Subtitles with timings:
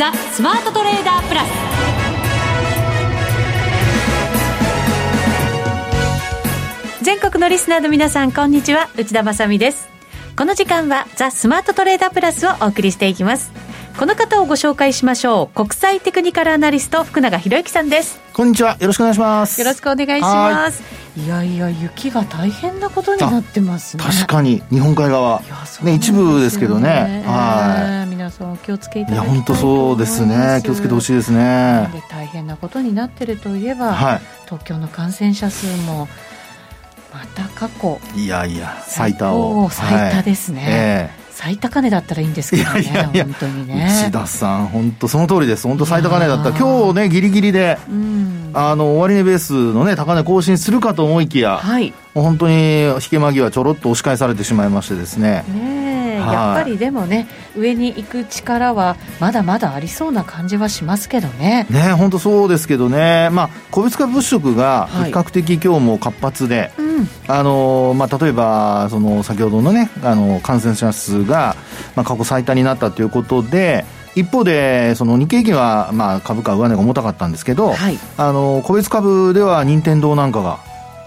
[0.00, 1.48] ザ・スマートトレーダープラス。
[7.04, 8.88] 全国のリスナーの皆さんこんにちは。
[8.96, 9.90] 内田まさです。
[10.38, 13.52] この時間はザ・スマートトレーダープラスをお送りしていきます。
[14.00, 15.54] この方をご紹介しましょう。
[15.54, 18.18] 国際テクニカルアナリスト福永博之さんです。
[18.32, 18.78] こんにちは。
[18.80, 19.60] よろしくお願いします。
[19.60, 20.82] よろしくお願いします。
[21.18, 21.28] い。
[21.28, 24.02] やいや雪が大変なことになってますね。
[24.02, 24.62] 確かに。
[24.70, 25.42] 日本海側。
[25.82, 27.24] ね一部ですけどね。
[27.26, 28.08] はい。
[28.08, 30.62] 皆さんお気をつけいただきたいいや本当そうですね。
[30.64, 31.90] 気をつけてほしいですね。
[31.92, 36.08] で大変なことになってるといえば、はい、東京の感染者数も
[37.12, 39.68] また過去いやいや最多を。
[39.68, 40.70] 最多ですね、はい。
[40.70, 43.86] えー最高値だったらいいんですけどね、いやいやいや本当にね。
[44.04, 55.46] 内田さん、本当その通りです、本当最高値だった、今日ね、ぎりぎりで、うん、あの終値ベースのね、高値更新するかと思いきや、はい、もう本当に引け間際、ちょろっと押し返されてしまいましてですね。
[55.48, 55.89] ね
[56.20, 61.66] やっぱりでもね上に行く力はまだまだありそうな感じはしますけどね。
[61.70, 63.28] ね本当そうですけどね。
[63.32, 71.56] まあ個別化物色が比較的今日も活発で、はいうん、あのまあ、例えばその先ほどのねあの感染者数が、
[71.96, 73.84] まあ、過去最多になったということで
[74.16, 80.58] 一方で、その日経平均は、まあ、株価上値が重たかったんですけど、はい、あの個別株では任天堂なんかが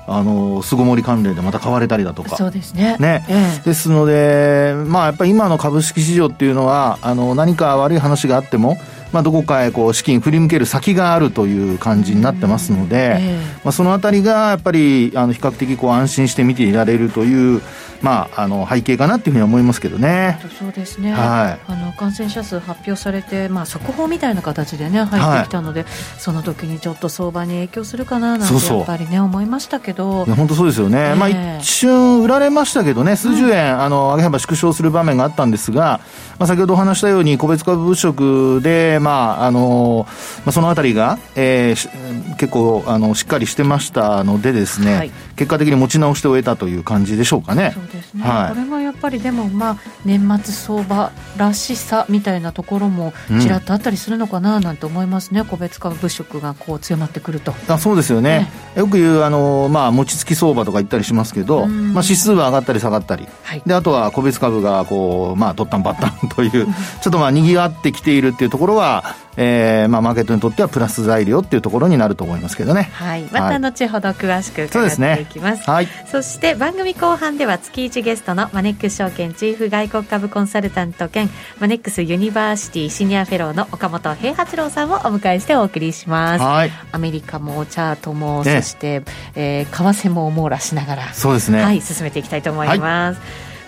[0.06, 2.98] あの巣ごもり関連でまた買われたりだとか、そうですね。
[3.00, 8.78] ね、ええ、ですので、まあ、やっぱり今の株式市場っていうのは、あの何か悪い話があっても、
[9.14, 17.62] まあ、どこかへこう資金振り向ける先があるという感じになってますので、えまあ、そのあたりがやっぱりあの比較的こう安心して見ていられるという、
[18.02, 20.40] まあ、あの背景かなっていうふうに思いますけどね。
[20.60, 30.26] そうですね、はい、あの感染者数発表されて、まあ、速報みたいな形で、ね、入ってきたので、はい、その時にちょっと相場に影響するかななんてやっぱりね思いましたけど。
[30.26, 36.02] 本当そうですよね、えー、まあ、一瞬売られましたけどね数十円、うん、あの上げ幅縮小する場面があったんですが、
[36.40, 40.08] まあ、先ほどお話したように個別株物色で、まああの
[40.46, 47.72] まあ、そのあたりが、えー、結構あのしっかりしてましたのでですね、はい、結果的に持ち直して終えたという感じでしょうかね。
[47.76, 57.54] そうですね、はい、これもやっぱりでも、まあ、年末相場らしさみたいなところもちらっとあったりするのかななんて思いますね、うん、個別株物色がこう強まってくると。
[57.68, 58.52] あそうですよね、ね。
[58.76, 66.64] よく言うあの、まあ、餅つき相場とか言ったりしますけど、まあ、指数は上がったり下がったり、はい、であとは個別株がこう、まあ、とったんばったんという、ちょ
[67.10, 68.93] っとまあにぎわってきているっていうところは、
[69.36, 72.90] えーまあ、マーケットにとってはプラス材料っていうところになると思いますけどね。
[72.94, 75.64] はい、また後ほど詳しく伺っていきます。
[75.64, 86.44] すね、はい、そして番組後半では月1ゲストのマネックス証券チーフ外国株コンサルタント兼マネックスユニバーシティシニアフェローの岡元兵八郎さんをお迎えしてお送りします。
[86.44, 89.04] はい、アメリカもチャートも、ね、そして、
[89.36, 93.20] えー、為替も網羅しながらそうですね、はい、進めていきたいと思います。
[93.20, 93.53] はい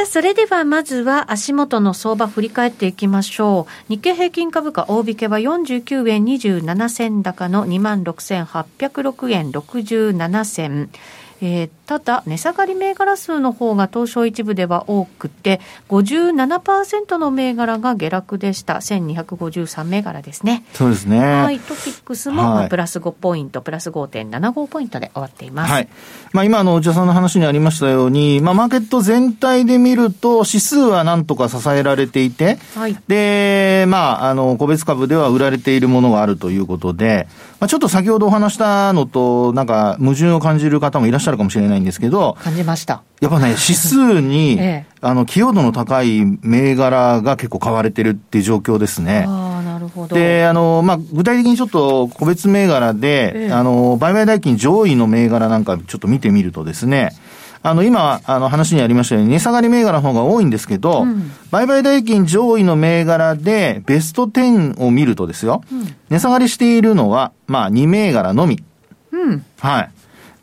[0.00, 3.92] さあ、それではまずは足元の相場振り返っていきましょう。
[3.92, 10.88] 日経平均株価大引けは49円27銭高の26,806円67銭。
[11.42, 18.74] えー、ただ、値下がり銘柄数の方が東証一部では多くて、57%の銘柄が下落でした。
[18.76, 20.64] 1253銘柄ですね。
[20.74, 21.18] そうですね。
[21.18, 21.58] はい。
[21.58, 25.72] トピックスも、はい、プラス5ポイント、プラス5.75ポイントで終わっています。
[25.72, 25.88] はい。
[26.32, 32.96] まあ今、の、内田さんの話にありましたように、まあマーケット全体で見ると、指数はなんとか支えられていて、はい。
[33.08, 37.26] で、まあ、あの、個別株では売られているものがあるということで、
[37.58, 43.02] まあちょっと先ほどお話したのと、なんか矛盾を感じる方もいらっしゃるかもしれないんですけど、感じました。
[43.20, 49.24] やっぱね、 指数に、ええ、あの、寄与度の高い銘柄が結構買われてるっていう状況ですね。
[49.28, 50.14] ああ、なるほど。
[50.14, 57.12] で、あの、まあ、具体的にちょっと個別銘柄で、え、あの、売買代金上位の銘柄なんかちょっと見てみるとですね、
[57.62, 68.62] あの、今、あの、話にありましたように、値下がり銘柄の方が多いんですけど、うん、売買代金上位の銘柄で、ベスト10を見るとですよ、うん、値下がりしているのは、まあ、2銘柄のみ。
[69.12, 69.44] うん。
[69.58, 69.90] はい。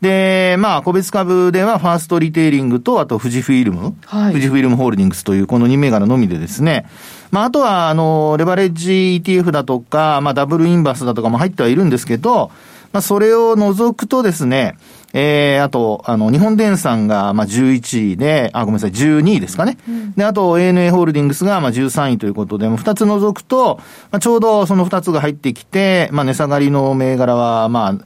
[0.00, 6.86] で、まあ、個別株ではファーストリテイリングと、あと富士フィルム、はい、富士フィルムホールディングスというこの2銘柄のみでですね、
[7.30, 12.50] まあ、あとは、あの、レバレッジ ETF だとか、まあ、ダブルインバースだとかも入ってはいるんですけど、
[12.92, 14.76] まあ、それを除くとですね、
[15.12, 19.78] えー、あと、あの、日本電産が、まあ、11位で、あ、ごめんなさい、12位ですかね。
[19.88, 23.78] うん、で、あと、ANA ホールディングスが、まあ、13位ということで、2つ除くと、
[24.10, 28.04] まあ、ちょうどその2つが入ってきて、まあ、値下がりの銘柄は、まあ、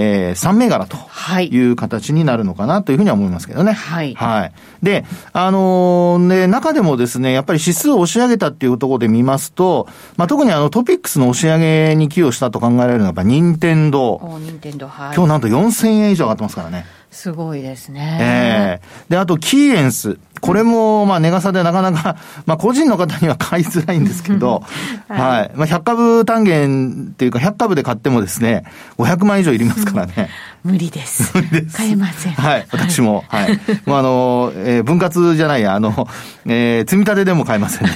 [0.00, 0.96] えー、3銘柄と
[1.40, 3.72] いう形になるのかなというふうには思いますけどね。
[3.72, 4.14] はい。
[4.14, 4.52] はい。
[4.80, 14.20] で、あのー、ね、中でもですね、やっぱり指数を押し上げたっていうところで見ますと、まあ、特にあのトピックスの押し上げに寄与したと考えられるのが、やっぱ任天堂。
[14.40, 15.16] 任天堂、はい。
[15.16, 16.86] 今日なんと4000円以上上がってますからね。
[17.10, 18.18] すごいですね。
[18.20, 20.18] ええー、で、あと、キーエンス。
[20.40, 24.62] これも、まあ、値傘でなかなか、 まあ、個人の方には買いづらいんですけど、
[25.08, 25.50] はい、はい。
[25.54, 28.64] まあ、100株単元っていうか、100株で買ってもですね、
[28.98, 30.30] 500万以上いりますからね。
[30.64, 31.30] 無理です。
[31.36, 31.76] 無理です。
[31.76, 32.32] 買えません。
[32.32, 32.66] はい。
[32.70, 33.60] 私も、はい。
[33.86, 36.08] もうあの、えー、分割じゃないや、あの、
[36.46, 37.92] えー、積み立てでも買えませんね。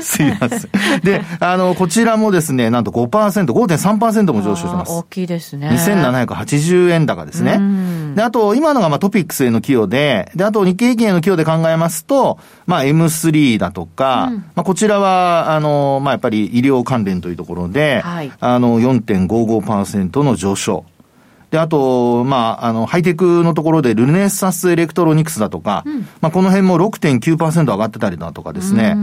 [0.00, 1.00] すいません。
[1.02, 4.92] で、あの、こちらもですね、なんと5%、5.3%も上昇してます。
[4.92, 5.68] 大きいですね。
[5.70, 7.60] 2780円高ですね。
[8.14, 20.84] で、あと、今のがまあトピックスへの寄与で、で、あと日経平均への寄与で考えますと、まあ M3 だとか、うん、まあこちらは、あの、まあやっぱり医療関連というところで、はい、あの、4.55%の上昇。
[21.50, 28.96] で、あと、まあ、あの、ハイテクのところで、ルネッサスエレクトロニクスだとか、うん、まあ、この辺も6.9%上がってたりだとかですね。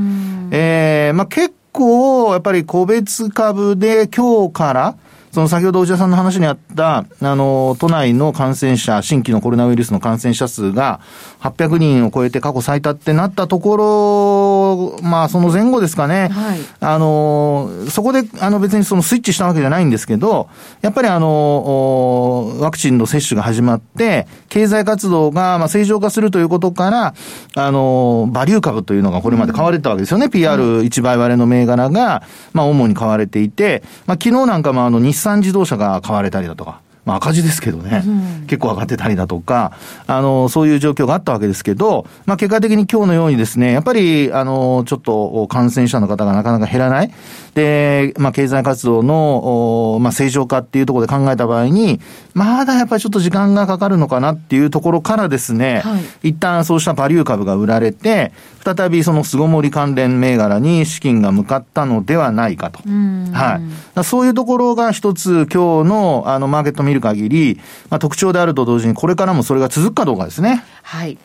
[0.51, 4.95] ええー、まあ、結構、やっぱり個別株で今日から、
[5.33, 10.99] その先ほど内田さんの話にあった、あの、都内の感染者、新規のコロナウイルスの感染者数が
[11.39, 16.29] 800人を超えて過去最多ってなったところ、まあその前後ですかね。
[16.29, 20.49] はい、あの、そこで、あの別にそのスイッチしたわけじゃないんですけど、
[20.83, 27.15] やっぱりあの、ワクチンの接種が始まって、経済活動がまあ正常化するということから、
[27.55, 30.25] あの、バリュー株というのがこれまで買われてたわけですよね。
[30.25, 32.21] うん、PR1 倍割れの銘柄が、
[32.53, 39.73] まあ主に買われていて、まあ昨日なんかもあの日産自動車が買われたりだとか、まあ赤字ですけどね、うん、結構上がってたりだとか、
[40.07, 47.11] あの、そういう状況があったわけですけど、まあ結果的に今日のようにですね、やっぱり、あの、ちょっと感染者の方がなかなか減らない。
[47.55, 51.99] で、まあ経済活動の、まあ正常化っていうところで考えた場合に、
[52.33, 58.31] まだやっぱりちょっと時間がかかるのかなっていうところからですね、はい、一旦そうしたバリュー株が売られて、
[58.63, 62.79] 再びその巣ごもり関連銘柄に資金が向かったのではないかと。
[62.87, 63.61] は
[63.95, 64.03] い。
[64.03, 67.59] そういうところが一つ今日のあのマーケット見る限り、
[67.89, 70.63] まあ、特徴であると同時にこれからもそれが続くかどうかですね。
[70.81, 71.17] はい。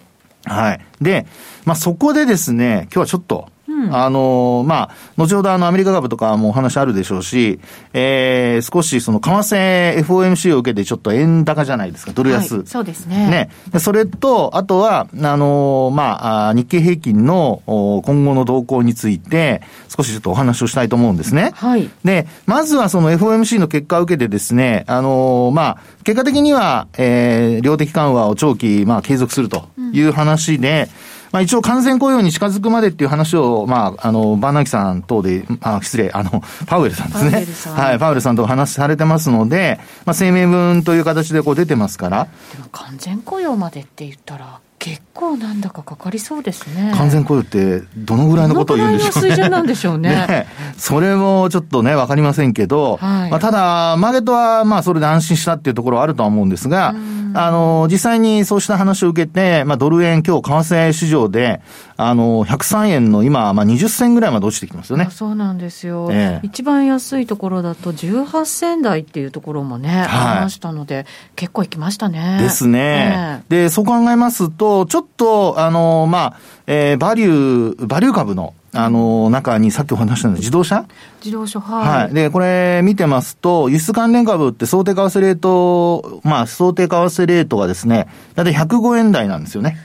[0.44, 0.80] はい。
[1.00, 1.26] で、
[1.64, 3.48] まあ、そこでですね、今日はちょっと、
[3.92, 7.60] あの、まあ、後ほどあのアメリカ株とかもお話あるでしょうし、
[7.92, 12.56] えー、少しその為替 FOMC を受けてちょっと円高じゃないですか、ドル安。
[12.56, 13.50] はい、そうですね。
[13.72, 13.78] ね。
[13.78, 21.52] それと、あとは、あの、まあ、日経平均の今後の動向について、少しちょっとお話をしたいと思うんですね。
[21.54, 21.90] はい。
[22.04, 37.74] で、まずはその FOMC の結果を受けてですね、あの、まあ、結果的には、えー、量的緩和を長期、まあ、継続するという話で、うんまあ一応完全雇用に近づくまでっていう話を、まあ、あの、バーナキさん等で、あ、失礼、あの、パウエルさんですね。
[37.74, 42.28] はい、パウエルさんとお話されてますので、まあ声明文という形でこう出てますから。
[42.52, 46.92] でも完全雇用までって言ったら、結構なんだかかかりそうですね。
[46.96, 50.46] 完全雇用ってどのぐらいのことを言うんでしょう水準なんでしょうね ね。
[50.76, 56.94] それもちょっとね、わかりませんけど、はい、まあ、ただ、マーケットはまあそれで安心したっていうところはあるとは思うんですが、
[57.34, 61.60] あの、実際にそうした話を受けて、まあドル円今日為替市場で、
[61.96, 65.08] あの、103円の今、まあ20銭ぐらいまで落ちてきてますよね。
[65.10, 72.38] そうなんですよ、ええ、一番安いところだと18銭台っていうところもね、はい、ありましたので、結構いきましたね。
[72.40, 73.42] ですね。
[73.50, 76.36] え、で、そう考えますと、ちょっと、あの、まあ、
[76.66, 80.84] えー、バリュー、バリュー株の、あの、中にさっきお話したの自動車？
[81.24, 82.02] 自動車、はい。
[82.04, 82.14] はい。
[82.14, 89.78] で、これ見てますと、輸出関連株って想定為替レート、まあ、想定為替レートがですね、だいたい105円台なんですよね。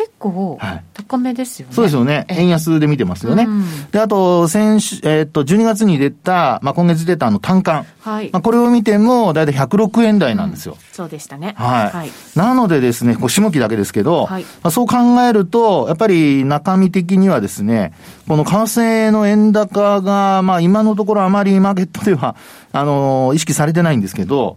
[0.00, 0.58] 結構
[0.94, 1.74] 高めですよね。
[1.74, 2.24] そうですよね。
[2.28, 3.44] 円安で見てますよね。
[3.44, 7.84] うん、で、あと、先週、えー、っと、12月に出た、まあ、今月出たあの単価。
[8.00, 8.30] はい。
[8.32, 10.72] まあ、これを見ても、だいたい106円台なんですよ。
[10.72, 11.52] うん、そうでしたね。
[11.58, 11.90] はい。
[11.90, 17.92] はい、なのでですね、こう、下期だけですけど、はい、まあ、そう考えると、やっぱり中身的にはですね、
[18.26, 22.36] この為替の円高が、まあ、今のところあまりマーケットでは、
[22.72, 24.56] あの、意識されてないんですけど、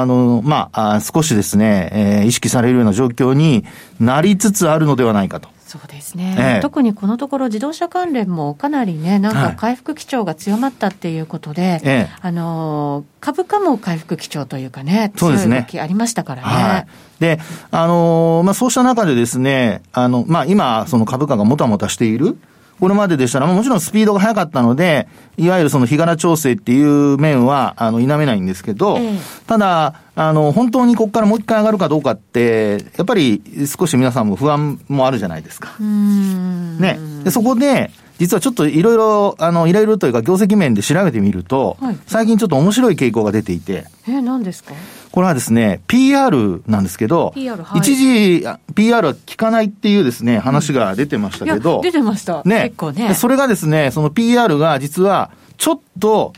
[0.00, 3.64] あの、まあ、少しですね、えー、意識されるような状況に
[4.00, 5.48] なりつつあるのではないかと。
[5.74, 16.48] そうですね、ええ、特にこのところ自動車関連もかなりね、なんか回復基調が強まったっていうことで、はい、あの株価も回復基調というかね、強い動きありましたからね。
[16.48, 16.86] はい、
[17.18, 17.40] で、
[17.72, 22.38] あのまあ、そうした中でですね、あの、まあ、今、その株価がもたもたしている。
[22.80, 35.72] これまででしたら、もちろんスピードが速かったので、いわゆるその日柄調整っていう面は、あの、否めないんですけど、ええ、ただ、あの、本当にここからもう一回上がるかどうかって、やっぱり少し皆さんも不安もあるじゃないですか。
[35.80, 36.98] ね。
[37.24, 43.86] でそこで、実はちょっといろいろ、あの、いろいろというか業績面で調べてみると、はい、最近ちょっと面白い傾向が出ていて。
[44.08, 44.72] え、何ですか？
[45.14, 48.44] これはですね、PR なんですけど、PR はい、一時、
[48.74, 52.42] PR は効かないっていうですね、話が出てましたけど、うん、出てました。
[52.44, 52.64] ね。
[52.64, 53.14] 結構ね。
[53.14, 56.32] それがですね、その PR が実は、ちょっと、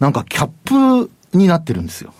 [0.00, 2.12] なんかキャップになってるんですよ。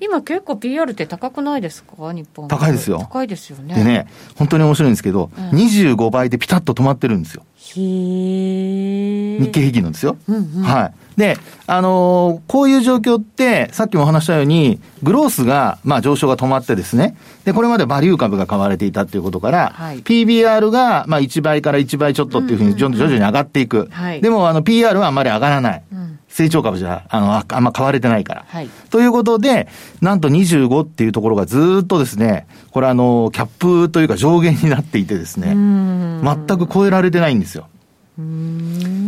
[0.00, 2.12] 今結構 PR って高くないですか？
[2.12, 2.98] 日本高いですよ。
[2.98, 3.76] 高いですよね。
[3.76, 7.44] でね、本当に面白いんですけど、うん、25倍でピタッと止まってるんですよ。
[7.76, 10.16] へ日経平均なんですよ。
[10.26, 10.92] うんうん、はい。
[11.16, 23.88] で、あのー、こういう状況って、さっきもお話したように、グロースが、まあ上昇が止まってですね、で、これまでバリュー株が買われていたっていうことから、はい、PBR が、まあ1倍から1倍ちょっとっていうふうに徐々に上がっていく。
[23.90, 25.82] はい、でも、あの、PR はあんまり上がらない。
[25.92, 26.06] うん
[26.36, 28.44] 成長株じゃ、あの、あんま買われてないから。
[28.46, 29.68] はい、ということで、
[30.02, 37.68] なんと25っていうところがずっとですね、これあの、キャップというか上限になっていてですね、全く超えられてないんですよ。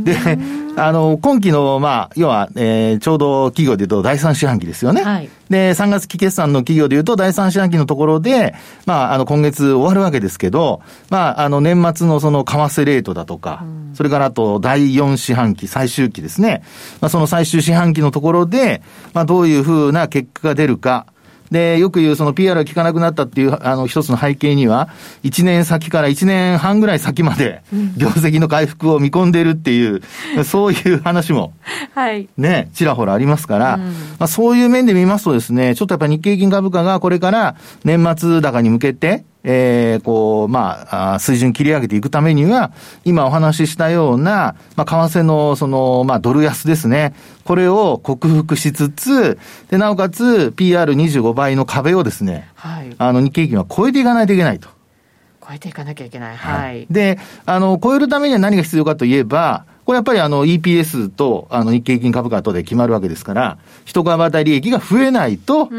[0.09, 0.39] で、
[0.77, 5.03] あの、今期の、まあ、要は、えー、ちょうど企業で言うと第三四半期ですよね。
[5.03, 8.55] はい、で、3月期決算の企業で言うと第三四半期のところで、
[8.87, 16.63] まあ、あの、今月終わるわけですけど、まあ、あの、年末のその為替レートだとか、うん、それからあと第4四半期、最終期ですね。
[17.01, 18.83] まあ、その最終四半期のところで、
[19.15, 21.07] まあ、どういうふうな結果が出るか、
[21.51, 24.89] で、よく言うその PR が効かなくなったっていう、あの、一つの背景には、
[25.25, 27.63] 1年先から1年半ぐらい先まで、
[27.97, 30.03] 業績の回復を見込んでいるっていう、
[30.37, 31.53] うん、そういう話も、
[31.95, 32.29] はい。
[32.37, 42.71] ね、ちらほらありますから、うん、まあそういう面で見ますとですね、ちょっとやっぱり日経金株価がこれから年末高に向けて、えー、こう、まあ、水準切り上げていくためには、
[43.07, 47.15] 今お話ししたような、まあ、為替の、その、まあ、ドル安ですね。
[47.45, 49.39] これを克服しつつ、
[49.71, 52.95] で、なおかつ、PR25 倍の壁をですね、はい。
[52.99, 54.69] あの、日経平均は超えていかないといけないと。
[55.41, 56.37] 超えていかなきゃいけない。
[56.37, 56.87] はい。
[56.91, 65.71] で、あの、超えるためには何が必要かといえば、これやっぱりあの EPS とあの日経平均株価とで決まるわけですから、一株当たり利益が増えないと、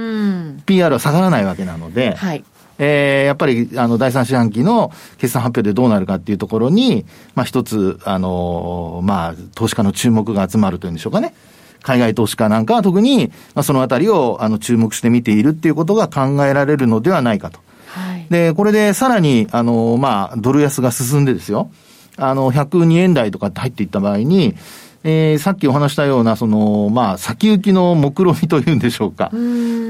[0.65, 2.43] PR は下がらないわけなので、はい、
[2.79, 7.05] えー、やっぱり、あの、第三四半期の決算発表でどうなるかっていうところに、
[7.35, 11.35] まあ一つ、あの、まあ、投資家の注目が集まるというんでしょうかね。
[11.83, 17.59] 海外投資家なんかは特に、まあ、そのあたりを、あの、注目して見ているっていうことが考えられるのではないかと。
[17.87, 21.69] はい、で、これでさらに、あの、まあ、ドル安が進んでですよ。
[22.15, 24.55] あの、102円台とかって入っていった場合に、
[25.03, 29.31] えー、さっきお話したような、その、まあ、先行きの目論見というんでしょうか。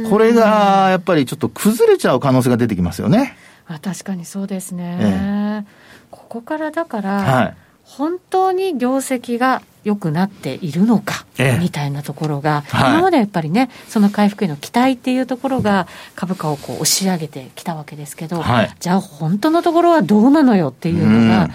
[0.09, 3.35] これが、やっぱりちょっと崩れちゃう可能性が出てきますよね。
[3.67, 4.97] あ確かにそうですね。
[4.99, 5.63] えー、
[6.09, 21.49] ここからだから、はい、本当に業績が良くなっているのか、ええ、みたいなところが、はい、今までやっぱりね、その回復への期待っていうところが、株価をこう押し上げてきたわけですけど、はい、じゃあ本当のところはどうなのよっていうのが、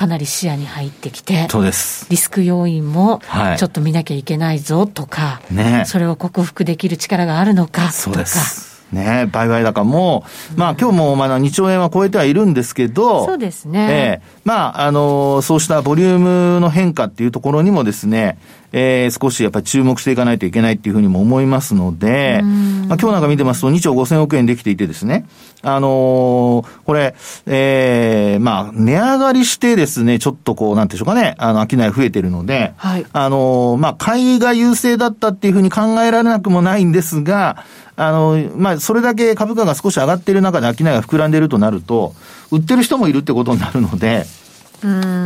[0.00, 2.06] かなり視野に入ってきて、そうです。
[2.08, 3.20] リスク要因も、
[3.58, 7.92] ちょっと見なきゃいけないぞとか、ね、それを克服できる力があるのかとか。
[7.92, 8.69] そうです。
[8.92, 10.24] ね、売買高も、
[10.56, 14.20] まあ今日もまだ2兆円は超えてはいるんですけど、そうですね。
[14.22, 18.38] えー、まあ、あの、そうしたボリュームの変化っていうところにもですね、
[18.72, 25.26] えー、少しやっぱり注目していかないといけないっていうふうにも思いますので、まあ、今日なんか見てますと2兆5000億円できていてですね、
[25.62, 27.14] あのー、これ、
[27.46, 37.64] えー、まあ、値上がりしてですね、ちょっとこう、なんていうんでしょうかね、あの、商い増えてるので、はい、あのー、まあ、買いが優勢だったっていうふうに考えられなくもないんですが、
[37.96, 42.14] あの、まあ、それだけ株価が少し上がっている中で商いが膨らんでいるとなると、
[42.50, 44.26] 売ってる人もいるってことになるので、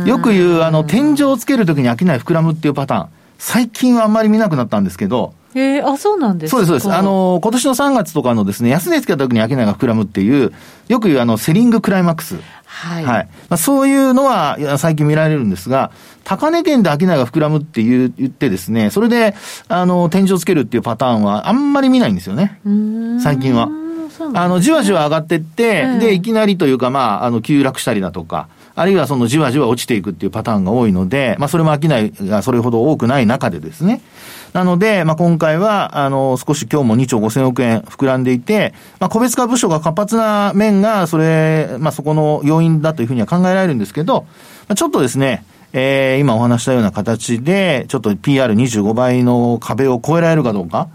[0.05, 3.07] よく言う、あの、天井をつけるときに商い膨らむっていうパターン。
[3.37, 6.57] 最近はあんまり見なくなったんですけど、えー、あ、そうなんですか？
[6.57, 6.99] そうです、そうです。
[6.99, 10.51] あの、今年の3月とかのですね、安値つけた時に商いが膨らむっていう、
[10.89, 12.35] よく言うあの、セリングクライマックス。
[12.65, 13.05] はい。
[13.05, 13.27] はい。
[13.49, 15.91] まあ、そういうのは、最近見られるんですが、
[16.25, 19.35] 高値圏で商いが膨らむって言ってですね、それで、
[19.69, 22.59] あの、天井をつけるっていうパターンはあんまり見ないんですよね。
[23.21, 23.69] 最近は。
[24.33, 34.01] あの、じわじわ上がってって、で、いきなりというか、まあ、あの、急落したりだとか、あるいはそのじわじわ落ちていくっていうパターンが多いので、まあそれも商いがそれほど多くない中でですね。
[34.51, 44.25] なので、まあ今回は、あの、少し今日も2兆5000億円膨らんでいて、まあ個別化部署が活発な面が、それ、まあそこの要因だというふうには考えられるんですけど、
[44.67, 45.45] まあ、ちょっとですね、
[45.77, 50.87] えー、今お話したような形で、ちょっと PR25 倍の壁を超えられるかどうか。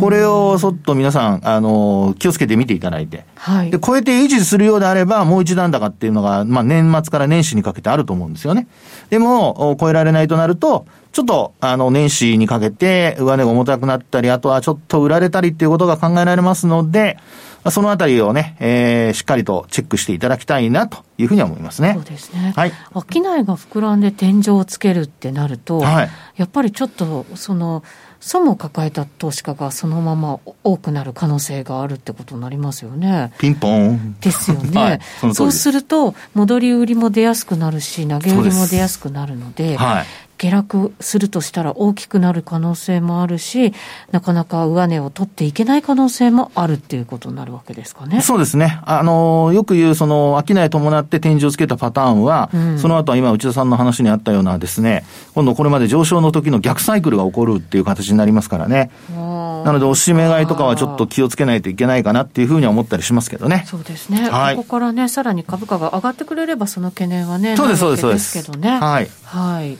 [0.00, 3.24] これをちょっと皆さん、あの、気をつけて見ていただいて。
[3.34, 3.70] はい。
[3.70, 8.66] で、超えて維持するようであれば、もう一段高っていうのが、まあ、年末から年始にかけてあると思うんですよね。
[9.10, 17.18] でも、超えられないとなると、ちょっと、あの、年始にかけて、上値が重たくなったり、あとはちょっと売られたりっていうことが考えられますので、
[17.64, 21.92] あ、そのあたりをね、えー、しっかりとチェックしていただきたいなというふうには思いますね。
[21.94, 22.52] そうですね。
[22.56, 22.72] はい。
[22.94, 27.82] 商いが膨らんで天井をつけるってなると、はい、やっぱりちょっと、その、
[28.20, 33.32] 損を抱えた投資家がそのまま多くなる可能性があるってことになりますよね。
[33.38, 34.16] ピンポン。
[34.20, 34.70] ですよね。
[34.80, 40.06] はい、そそうすると、戻り売りも出やすくなるし、投げ売りも出やすくなるので、はい、
[40.38, 43.74] 下落するとしたら大きくなる可能性もあるし、
[44.12, 48.22] なかなか上値を取っていけない可能性もあるっていうことになるわけですかね。
[48.22, 48.80] そうですね。
[48.84, 55.04] あの、よく言う、その、商い伴って天井をつけたパターンは、うん、その後は今内田さんの話にあったようなですね、
[55.34, 58.90] 今度これまで上昇の時の逆サイクルが起こるっていう形になりますからね。
[59.10, 63.64] なので、押し目買いとかはちょっと気をつけないといけないかなっていうふうには思ったりしますけどね。
[63.66, 64.30] そうですね。
[64.30, 68.42] はい、ここからね、さらに株価が上がってくれれば、その懸念はね、そうです、そうです、そうです。
[68.46, 68.78] けどね。
[68.78, 69.10] はい。
[69.24, 69.78] はい。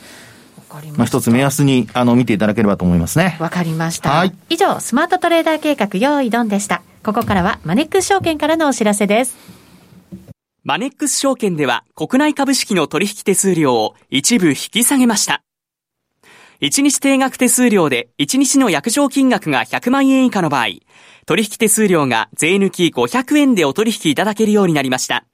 [0.95, 3.37] まあ、一つ目安に、あの、見ていただければと思いますね。
[3.39, 4.11] わかりました。
[4.11, 4.33] はい。
[4.49, 6.81] 以上、スマートトレーダー計画、用意ドンでした。
[7.03, 9.35] ここからは、マネックス証券からのお知らせです。
[10.63, 15.41] マネックス証券では、国内株式の取引手数料を一部引き下げました。
[16.61, 20.67] 1日定額手数料で1日の約定金額が100万円以下の場合、
[21.25, 25.25] 取引手数料が税抜き500円でお取引いただけるようになりました。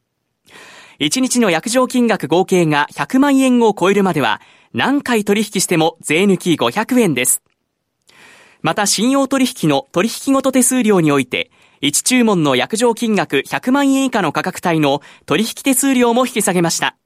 [1.00, 4.39] 1日の約定金額合計が100万円を超えるまでは、
[4.77, 7.41] 何回取引しても税抜き500円です。
[8.62, 11.50] また信用取引の取引ごと手数料において、
[11.82, 16.98] 1注文の約定金額100万円以下の価格帯の取引手数料も引き下げました。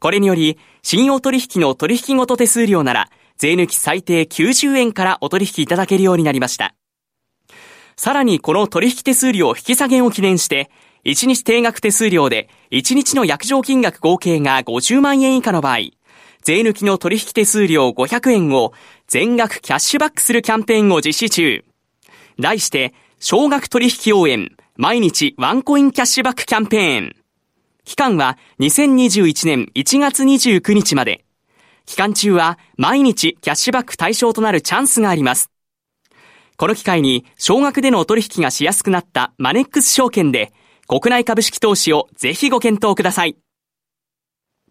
[0.00, 3.08] これにより、信用取引の取引ごと手数料なら、
[3.38, 6.74] 税抜き最低90円からお取引いただけるようになりました。
[7.96, 10.70] さらにこの取引手数料引き下げを記念して、
[11.06, 15.78] 1日定額手数料で1日の約定金額合計が50万円以下の場合、
[16.42, 18.72] 税抜きの取引手数料500円を
[19.06, 21.64] 全額キャッシュバックするキャンペーンを実施中。
[22.38, 27.16] 題して、少額取引応援、毎日ワンコインキャッシュバックキャンペーン。
[27.84, 31.24] 期間は2021年1月29日まで。
[31.86, 35.50] 期間中は毎日キャッシュバック対象となるチャンスがあります。
[36.56, 40.52] この機会に少額でのお取引がしやすくなったマネックス証券で
[40.86, 43.41] 国内株式投資をぜひご検討ください。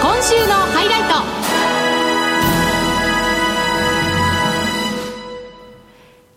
[0.00, 1.08] 今週のハイライト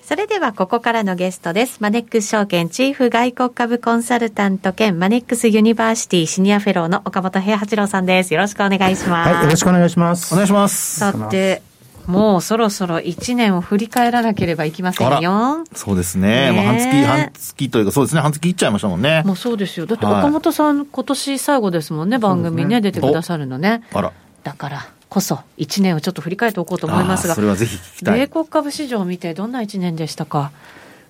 [0.04, 1.78] それではここからのゲストです。
[1.80, 8.34] マネックス証券チーフ外国株コンサルタント兼マネックスユニバーシティシニアフェローの岡元兵八郎さんです。
[8.34, 9.34] よろしくお願いします。
[9.34, 10.34] はい、よろしくお願いします。
[10.34, 11.00] お願いします。
[11.00, 11.62] さて、
[12.08, 15.64] もうそろそろ1年を振り返らなければいけませんよ。
[15.74, 16.52] そうですね。
[16.52, 19.24] ねもう半月、半月というか、そうですね、半月いっちゃいましたもんね。
[19.26, 19.86] もうそうですよ。
[19.86, 23.84] だって岡本さん、はい、今年最後ですもんね、番組ね、出てくださるのね。
[23.94, 24.12] あら。
[24.44, 28.20] だからこそ、1年をちょっと振り返っておこうと思いますが、それはぜひ聞きたい。
[28.20, 30.52] 米国株市場を見て、どんな1年でしたか？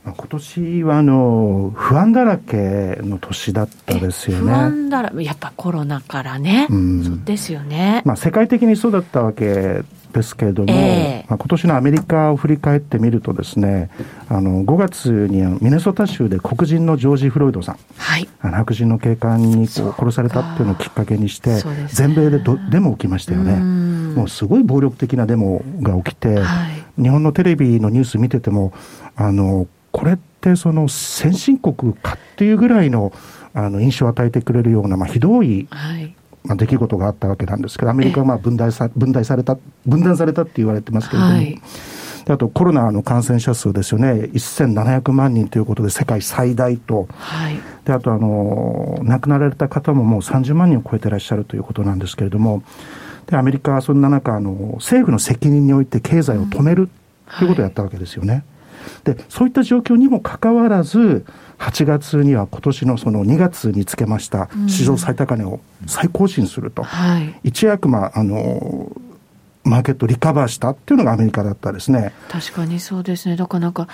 [0.04, 2.58] 今年はあの不安だらけ
[3.04, 4.43] の年だったですよね。
[4.45, 8.01] 不安だらやっぱコロナからね、うん、そうですよね。
[8.04, 13.89] まあ世界的にそうだったわけですけれども、えー、まあ、今年のアメリカを振り返ってみるとですね
[14.30, 23.56] あの5月にミネソタ州で黒人のジョージ・フロイドさん、はい、あの白人の警官にこう殺されたっていうのをきっかけにして、ね、全米でどデモ起きましたよね。
[24.15, 28.74] もうすごい暴力的なデモが起きて、はい、日本のテレビのニュース見てても
[29.15, 33.13] あのこれってその先進国かっていうぐらいの
[33.54, 41.62] あの印象を与えてくれるような、まあ、ひどい、はいまあ、出来事があったわけなんですけど、アメリカがまあ分断さ分断された、分断されたって言われてますけれども、はい、
[42.30, 52.63] あとコロナの感染者数ですよね、1700万人ということで世界最大と、はい、であとあの、亡くなられた方ももう30万人を超えてらっしゃるということなんですけれども、
[53.27, 56.89] でアメリカはそんな中あの、政府の責任において経済を止める
[57.38, 58.43] ということをやったわけですよね。
[59.06, 61.25] はい、でそういった状況にもかかわらず、
[61.62, 68.91] 8月には今年のその2月につけました史上最高値を再更新すると、うんはい、一躍、まあ、あの
[69.63, 72.13] マーケットリカバーしたっていうのがアメリカだったですね。
[72.30, 73.88] 確かにそうですね、だからなんか、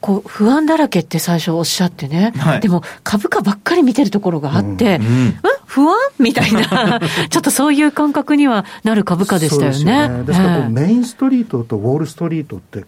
[0.00, 5.34] こう不安だらけって最初おっしゃってね、はい、でも株価ばっかり見てるところがあって、うん、うん、
[5.66, 5.96] 不安？
[6.18, 9.72] みたいな、 ちょっとそういう感覚にはなる株価でしたよね。
[9.72, 10.22] ですね。
[10.24, 12.84] ですから、メインストリートとウォールストリートって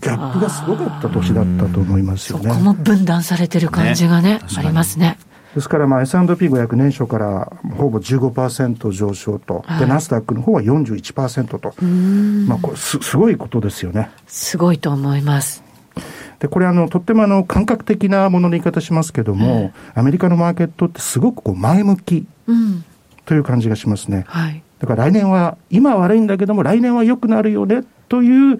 [0.00, 2.50] ギャップがすごかった年だったと思いますよね。
[2.50, 5.18] そこも分断されてる感じがね、ねありますね。
[5.54, 11.74] ですから、まあ、S&P500 年初からほぼ15%上昇と、はい、で、ナスダックの方は41%と、
[12.48, 14.10] まあ、これす、すごいことですよね。
[14.26, 15.62] すごいと思います。
[16.40, 22.26] で、これあの、とってもあの、感覚的なものの言い方しますけども、アメリカのマーケットってすごくこう前向き
[23.24, 24.24] という感じがしますね。
[24.26, 28.58] はい、だから来年は、今は悪いんだけども、来年は良くなるよねという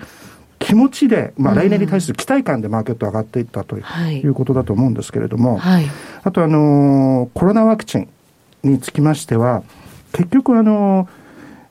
[0.64, 5.86] 気持ちで、まあ、来年に対する期待感でマーケット上がっていったということだと思うんですけれども、はい、
[6.22, 8.08] あと、あのコロナワクチン
[8.62, 9.62] につきましては、
[10.12, 11.06] 結局、あの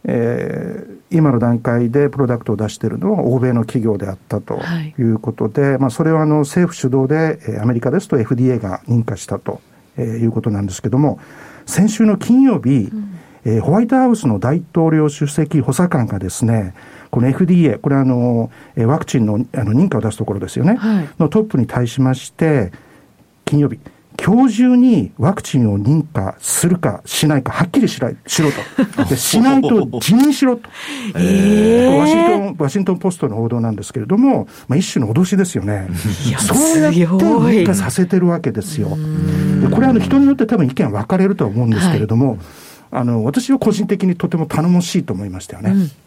[0.05, 4.59] えー、今の段階でプロダクトを出しているのは欧米の企業であったと
[4.99, 5.01] い。
[5.01, 9.61] うことで、はい、まあ、それはあの政府主導で、アメリカですと FDA が認可したと
[9.97, 11.19] いうことなんですけども、
[11.65, 16.73] 先週の金曜日、うん、えー、ホワイトハウスの大統領出席補佐官がですね、
[17.13, 22.71] この FDA、これはあの、ワクチンのあの認可を出すところですよね、はい、のトップに対しまして、
[23.45, 23.77] 金曜日、
[24.19, 28.15] 今日中にワクチンを認可するかしないか、はっきりしろと。
[29.07, 30.67] でしないと辞任しろと。
[31.15, 35.89] えー、ワシントン、ワシントンポストの報道なんですけれども、まあ、一種の脅しですよね。
[36.39, 38.89] そうやって認可させてるわけですよ。
[39.61, 42.39] でこれはあの人によって多分意見分かれるとは思うんですけれども、はい、
[42.89, 45.69] あの、私は個人的にとても頼もしいと思いましたよね。
[45.69, 46.02] うんで、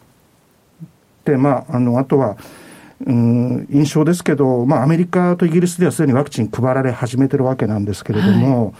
[1.36, 2.36] まあ、あの、あとは、
[3.04, 8.72] うん、印象ですけど、まあ、アメリカとイギリスではすでにワクチン配られ始めてるわけなんですけれども、はい。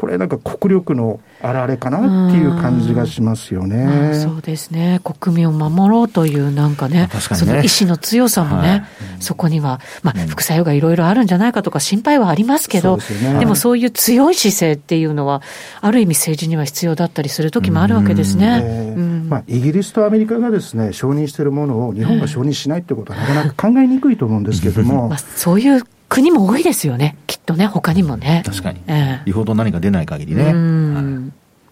[0.00, 3.84] これなんか国力の表れかなっていう感じがしますよね。
[3.84, 4.98] まあ、そうですね。
[5.04, 8.82] 国民を守ろうというなんかね、かねその意志の強さもね、はい、
[9.20, 15.42] そこには、まあ、副作用がいろいろあるんじゃないかとか心配はありますけど、でね、でもそういう強い姿勢っていうのは、
[15.82, 18.94] ある意味政治には必要だったりする時もあるわけですね。
[19.28, 25.10] まあ、イギリスとアメリカがですね、承認しているものを日本が承認しないってことはなかなか考えにくいと思うんですけれども。
[25.10, 28.42] まあ、そういう国も多いですよね、きっとね、他にもね。
[28.44, 28.82] 確かに。
[28.88, 30.44] えー、よほど何か出ない限りね。
[30.44, 30.54] はい、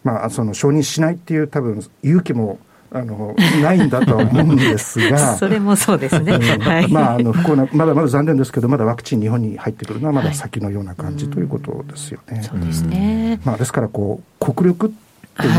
[0.04, 2.60] まあ、その承認しないっていう、多分勇気も
[2.92, 12.40] あのないんだとは思うんですが、 それもそうですね、はい、まあ、あの不幸な、まだまだ残念ですけど、まだワクチン、日本に入ってくるのはまだ先のような感じということですよね。
[12.48, 15.07] そうですね、まあ、ですからこう、国力って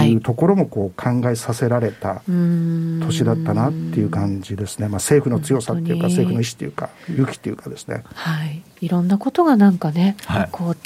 [0.03, 0.15] い。
[0.15, 8.03] うところもこう考えさせられた年だったなっていう感じですね、まあ、政府の強さっていうか、政府の意思っていうか、勇気っていうかですね。
[8.13, 10.77] はい、いろんなことがなんかね、はい、こう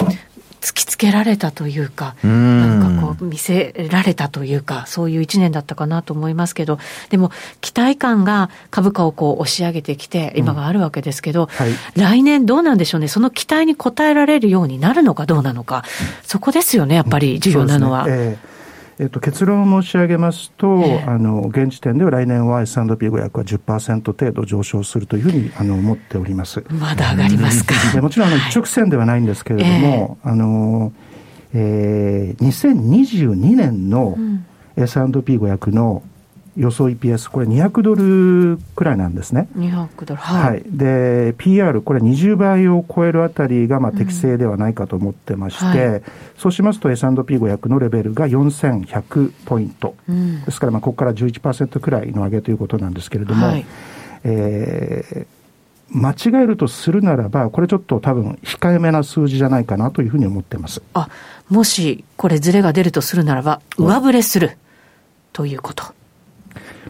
[0.64, 6.78] 突きつけられたというか、なんかこう見せられたというか、そういう一年だったかなと思いますけど、
[7.10, 7.30] でも
[7.60, 11.46] 期待感が株価をこう押し上げてきて、今があるわけですけど、うん。
[11.48, 15.84] はい、来年どうなんでしょうね、その期待に応えられるようになるのかどうなのか、
[16.22, 18.04] そこですよね、やっぱり重要なのは。
[18.04, 18.53] うんね
[18.98, 26.64] えっと、結論を申し上げますと、えー、あの現時点では来年は S&P500 は10%程度上昇するというふうにあの思っております。
[26.70, 27.74] まだ上がりますか。
[27.92, 30.92] でもちろんあの一直線ではないんですけれども、えー、あの、
[31.54, 34.16] えー、2022年の
[34.76, 36.02] S&P500 の
[36.56, 39.48] 予想 EPS、これ200ドルくらいなんですね。
[39.56, 40.50] 200ドル、はい。
[40.52, 46.02] はい、で、PR、これ20倍を超えるあたりがまあ適正ではないかと思ってまして、うんはい、
[46.38, 49.96] そうしますと S&P500 のレベルが4100ポイント。
[50.08, 53.66] うん、ですから、まあここから11%くらいの上げということなんですけれども、はい、
[54.24, 55.44] えー
[55.90, 60.82] 間違えるとするならば、これちょっと多分控えめな数字じゃないかなというふうに思ってます。
[60.92, 61.08] あ、
[61.48, 64.56] もしこれずれが出るとするならば、上振れする
[65.32, 65.84] ということ。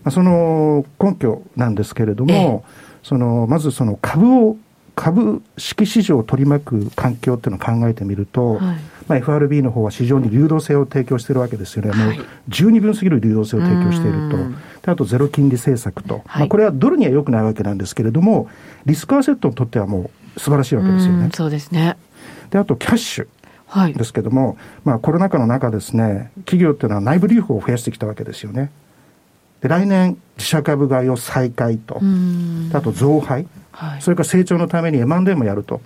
[0.04, 2.64] まあ、その根拠なんですけれども、
[3.02, 4.56] そのまずその株を
[4.94, 8.60] 株式市場を取り巻く環境っていうのを考えてみると、はい、
[9.08, 12.14] まあ、FRB の方は市場に流動性を提供しているわけですよね、もう
[12.48, 14.36] 十二分すぎる流動性を提供していると、
[14.82, 18.48] であとゼロ金利政策と、はい、まあ、これはドルには良くないわけなんですけれども、
[18.86, 21.30] リスクアセットにとってはもう素晴らしいわけですよね。
[21.34, 21.96] そうですね。
[22.50, 28.70] であとキャッシュですけども、はい、まあ、コロナ禍の中ですね、企業っていうのは内部留保を増やしてきたわけですよね。
[29.64, 31.98] で来年、自社株買いを再開と、
[32.74, 35.80] あと増配、はい、それから成長のために M&A もやると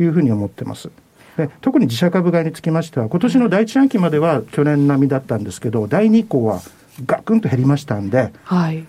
[0.00, 0.90] いうふうに思ってます。
[1.36, 6.60] で特に自社株買いにつきましては、今年の第一半期までは去年並みだったんですけど、第2項は
[7.06, 8.84] ガクンと減りましたんで、はい、で、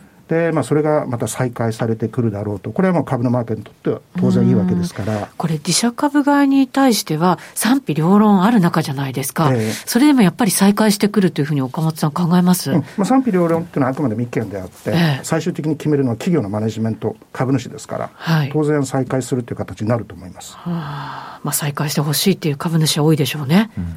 [0.53, 5.29] まあ、それがまた再開されてくるだろうと、これはもう株のマーケットにとっては当然いいわけですから。
[5.37, 20.55] これ、自社株買いに対しては、賛否両論ある中じゃないですか、えー、それでもやっぱり再開してくるというふうに岡本さん、考えます、うん、まあ、賛否両論っていうのはあくまでも意見であって、えー、最終的に決めるのは企業のマネジメント、株主ですから、はい、当然再開するという形になると思います。
[20.55, 21.31] はあ。
[21.43, 23.71] まあ、再開してほしいっていう株主は多いでしょうね。
[23.77, 23.95] うん。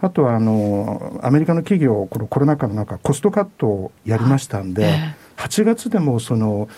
[0.00, 4.98] あとはあのアメリカの企業、このコロナ禍の中、コストカットをやりましたんで、
[5.36, 6.68] 8月でもその、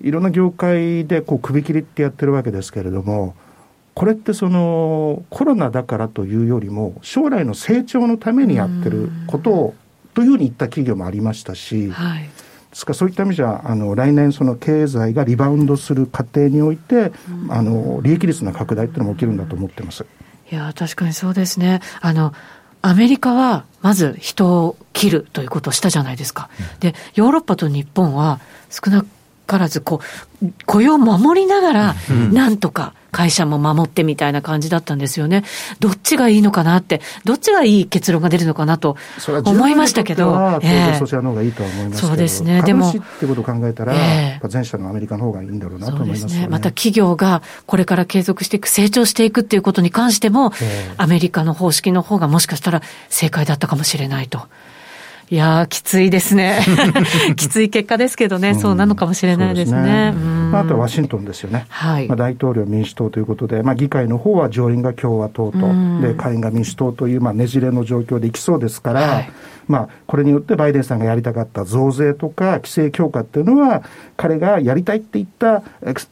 [0.00, 3.34] いろんな業界でこう首切りってやってるわけですけれども、
[3.94, 9.74] これってそのコロナだからというよりも、将来の成長のためにやってることを、
[10.14, 12.28] というふうに言った企業もありましたし、はい、で
[12.72, 17.12] すからそういった意味じゃ、あの来年、その経済がリバウンドする過程において、
[17.48, 20.04] あの利益率の拡大っていうのも起きるんだと思ってます。
[20.50, 21.80] いや確かにそうですね。
[22.00, 22.32] あの
[22.86, 26.50] アメリカはまず人を切るということをしたじゃないですか。
[26.80, 29.06] で、ヨーロッパと日本は少な
[29.46, 30.00] からずこ
[30.42, 31.94] う、雇用を守りながら、
[32.30, 35.44] なんとか会社も守ってみたいな感じだったんですよね。
[35.78, 38.96] どっちがいいのかなって、どっちがいい結論が出るのかなと
[39.44, 40.32] 思いましたけど。
[40.34, 42.62] 当然そちらの方がいいとは思いますけど、そうですね。
[42.62, 42.90] でも。
[42.90, 46.40] ってことを考えたら、えー、前者のアメリカの方がいいんだろうなと思いますね。
[46.40, 54.48] ねまた企業がこれから継続していく、成長していくっていうことに関しても、えー、アメリカの方式の方がもしかしたら正解だったかもしれないと。
[55.30, 56.60] いやきついですね。
[57.36, 59.78] きつい結果ですけどね、うん、そうなのかもしれないですね。
[59.78, 60.12] すね
[60.50, 61.66] まあ、あとはワシントンですよね。
[61.68, 62.08] はい。
[62.08, 65.58] まあ、大統領民主党ということで、まあ、議会の方は上院が共和党と、
[66.00, 69.30] で、下院が民主党という、まあ、ねじれの状況でいきそうですから、はい、
[69.66, 73.82] まあ、これによってバイデンさんがやりたかった増税とか規制強化っていうのは、
[74.16, 75.62] 彼がやりたいって言った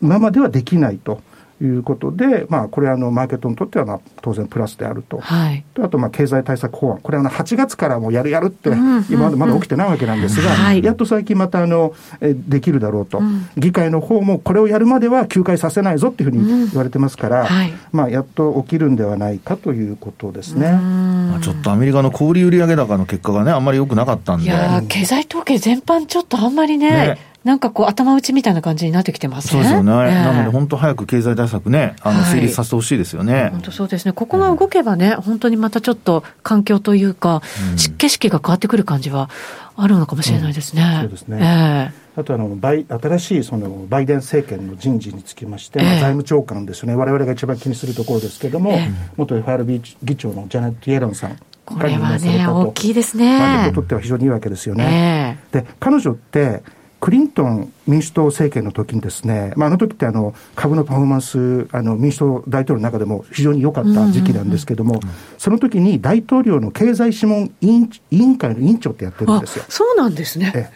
[0.01, 1.21] ままではできないと。
[1.65, 20.73] いうことで、まあ、これはあのマーケットにとってはまあ当然プラスであると、はい、あとまあ経済対策法案、これは8月からもやるやるって、今までまだ起きてないわけなんですが、はい、やっと最近またあのできるだろうと、うん、議会の方もこれをやるまでは休会させないぞっていうふうに言われてますから、うんはい、まあ、やっと起きるんではないかということですね。
[20.73, 24.47] まあ、ちょっとアメリカの小売売上高の結果がね、あんまり良くなかったんで。
[24.47, 29.51] いや経済統計全般ちょっとあんまりねねなんかこう、頭打ちみたいな感じになってきてますね。
[29.53, 29.93] そうですよね。
[29.93, 33.49] えー、なので、本当早く経済対策ね、あの、成立させてほしいですよね。
[33.53, 34.13] 本当そうですね。
[34.13, 39.29] ここが動けばね、本当にまたちょっと環境というか、うん、景色が変わってくる感じは
[39.77, 40.83] あるのかもしれないですね。
[40.83, 41.39] うん、そうですね。
[41.41, 51.37] えー、あとあのバイ、新しいそのバイデン政権の人事につきまして、えー、財務長官ですね、われわれが一番気にするところですけれども、えー、元 FRB 議長のジャネット・イエロンさん。
[51.65, 53.39] これはね、大きいですね。
[53.39, 55.39] まあ、にとっては非常にいいわけですよね。
[55.53, 56.63] で、彼女って、
[57.03, 65.01] クリントン民主党政権の時にですね、まあ、あの時ってあの株のパフォーマンス、あの民主党大統領の中でも非常に良かった時期なんですけども、
[65.37, 69.65] その時に大統領の経済諮問委員委員会の委員長ってやってるんですよ。
[69.69, 70.71] そうなんですね。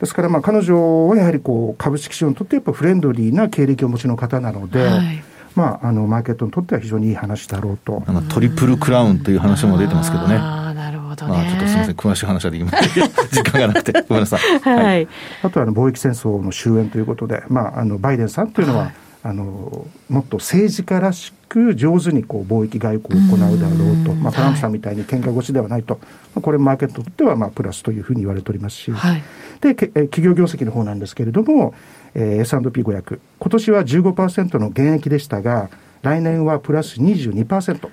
[0.00, 5.22] ですから、まあ、彼女はやはりこう株式市場にとってやっぱフレンドリーな経歴をお持ちの方なので、はい
[5.54, 8.02] まあ、あのマーケットにとっては非常にいい話だろうと。
[8.06, 10.62] なんかトリプルクラウンという話も出てますけどね。
[10.92, 11.32] どね。
[11.32, 13.04] まあ、ちょっとすみません、詳しい話はできません。
[13.30, 14.58] 時間がなくて、ごめんなさい。
[14.60, 15.08] はい。
[15.42, 18.94] あとはあの貿易戦争の終焉ということで、まあ、あのバイデンさんというのは、はい、
[19.24, 25.98] あのもっと政治家らしく上手にこう貿易外交を行うだろうと、まあ、トランプさんみたいに喧嘩腰ではないと、
[26.34, 29.22] まあ、これ、マーケットにとってはまあプラスというふうに言われておりますし、はい、
[29.60, 31.74] で企業業績の方なんですけれども、
[32.14, 35.70] えー、S&P500、今年は15%の減益でしたが、
[36.02, 37.90] 来年はプラス22%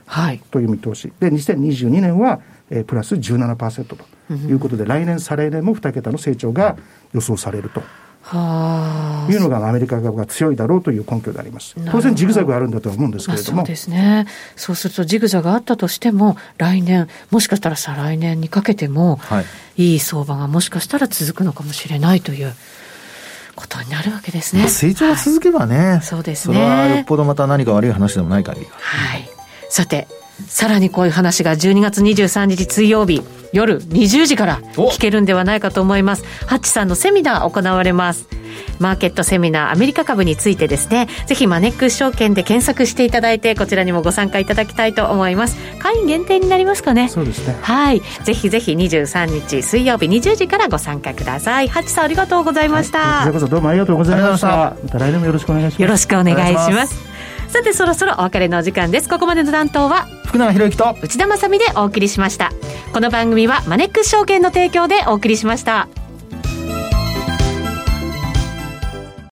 [0.51, 3.97] という見通し、はい、で2022年はえー、プラス17%と
[4.33, 6.77] いうことで、うん、来年、再来年も2桁の成長が
[7.13, 7.81] 予想されると。
[8.21, 11.75] はいうのがアメリカ株が強いだろうという根拠であります。
[11.89, 13.59] 当然ジグザグあるんだとは思うんですけれども。
[13.59, 14.27] そうですね。
[14.55, 19.41] そうするとジグザグあったとしても、来年、もしかしたら再来年にかけても、は
[19.77, 22.53] い、いい相場がもしかしたら続くのかもしれないという。
[23.55, 24.69] ことになるわけですね。
[24.69, 26.55] 成長が続けばね、はい、そうですね。
[26.55, 28.67] それはよっぽどまた何か悪い話でもない限り。
[28.71, 29.29] はい。
[29.69, 30.07] さて、
[30.47, 33.21] さらにこういう話が12月23日水曜日
[33.51, 36.23] 夜20時から聞けるんではないかと思います。
[36.45, 38.27] ハッチさんのセミナー行われます。
[38.79, 45.57] マーケットセミナーアメリカ株についてですね、ぜひマネックス証券で検索していただいて、こちらにもご参加いただきたいと思います。
[45.79, 47.09] 会員限定になりますかね。
[47.09, 47.57] そうですね。
[47.61, 48.01] はい。
[48.23, 51.67] ぜひぜひ23日水曜日20時からご参加ください。
[51.67, 52.99] ハッチさんありがとうございました。
[52.99, 54.47] はい、こちらこそどうもありがとうございました。
[54.47, 55.81] また来年もよろしくお願いします。
[55.81, 57.09] よろしくお願いします。
[57.49, 59.09] さてそろそろお別れのお時間です。
[59.09, 62.51] ここまでの担当は福永博之と内田まさでお送りしました。
[62.93, 65.87] この番組はマネックス証券の提供でお送りしました